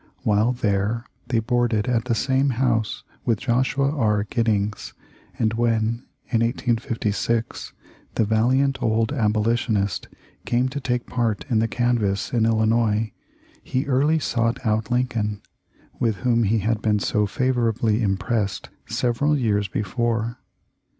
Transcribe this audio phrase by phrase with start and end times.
[0.23, 4.23] While there they boarded at the same house with Joshua R.
[4.23, 4.95] Giddings,
[5.37, 7.73] and when in 1856
[8.15, 10.07] the valiant old Abolitionist
[10.43, 13.11] came to take part in the canvass in Illinois,
[13.61, 15.43] he early sought out Lincoln,
[15.99, 20.39] with whom he had been so favorably impressed several years before.